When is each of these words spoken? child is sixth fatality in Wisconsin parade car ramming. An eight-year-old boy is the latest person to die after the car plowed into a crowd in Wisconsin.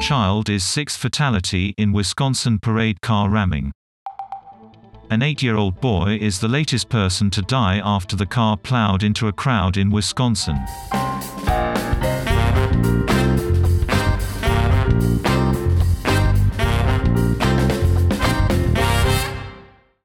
child 0.00 0.48
is 0.48 0.64
sixth 0.64 0.98
fatality 0.98 1.74
in 1.76 1.92
Wisconsin 1.92 2.58
parade 2.58 3.00
car 3.00 3.28
ramming. 3.28 3.72
An 5.10 5.22
eight-year-old 5.22 5.80
boy 5.80 6.18
is 6.20 6.38
the 6.38 6.48
latest 6.48 6.88
person 6.88 7.30
to 7.30 7.42
die 7.42 7.80
after 7.84 8.14
the 8.14 8.26
car 8.26 8.56
plowed 8.56 9.02
into 9.02 9.26
a 9.26 9.32
crowd 9.32 9.76
in 9.76 9.90
Wisconsin. 9.90 10.58